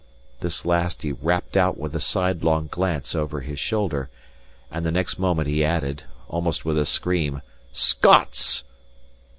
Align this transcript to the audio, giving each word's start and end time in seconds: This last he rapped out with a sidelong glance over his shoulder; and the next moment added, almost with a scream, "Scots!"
This 0.39 0.65
last 0.65 1.03
he 1.03 1.11
rapped 1.11 1.55
out 1.55 1.77
with 1.77 1.93
a 1.93 1.99
sidelong 1.99 2.69
glance 2.71 3.13
over 3.13 3.41
his 3.41 3.59
shoulder; 3.59 4.09
and 4.71 4.83
the 4.83 4.91
next 4.91 5.19
moment 5.19 5.47
added, 5.61 6.05
almost 6.27 6.65
with 6.65 6.79
a 6.79 6.87
scream, 6.87 7.43
"Scots!" 7.71 8.63